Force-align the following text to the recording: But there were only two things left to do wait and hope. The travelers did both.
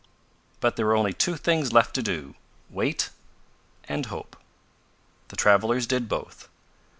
But 0.61 0.77
there 0.77 0.87
were 0.87 0.95
only 0.95 1.13
two 1.13 1.35
things 1.37 1.71
left 1.71 1.93
to 1.93 2.01
do 2.01 2.33
wait 2.71 3.11
and 3.83 4.07
hope. 4.07 4.35
The 5.27 5.35
travelers 5.35 5.85
did 5.85 6.09
both. 6.09 6.49